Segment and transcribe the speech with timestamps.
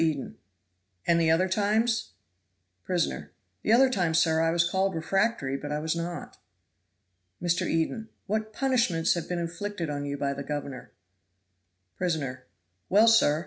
[0.01, 0.37] Eden.
[1.05, 2.13] "And the other times?"
[2.83, 3.33] Prisoner.
[3.61, 6.39] "The other times, sir, I was called refractory but I was not."
[7.39, 7.67] Mr.
[7.67, 8.09] Eden.
[8.25, 10.91] "What punishments have been inflicted on you by the governor?"
[11.97, 12.47] Prisoner.
[12.89, 13.39] "Well, sir!